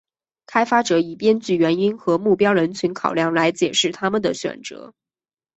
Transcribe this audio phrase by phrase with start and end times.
[0.47, 4.95] 开发者以编剧原因和目标人群考量来解释他们的选择。